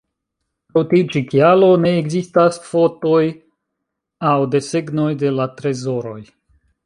Pro 0.71 0.81
tiu 0.93 1.09
ĉi 1.15 1.21
kialo, 1.33 1.67
ne 1.83 1.91
ekzistas 1.97 2.57
fotoj 2.71 3.21
aŭ 4.31 4.37
desegnoj 4.57 5.11
de 5.25 5.35
la 5.41 5.49
trezoroj. 5.61 6.19